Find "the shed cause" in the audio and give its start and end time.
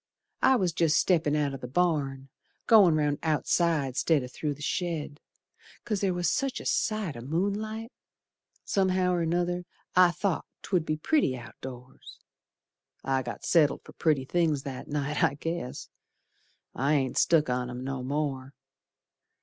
4.55-6.01